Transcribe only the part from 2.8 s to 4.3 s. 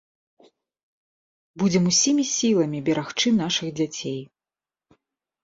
берагчы нашых дзяцей!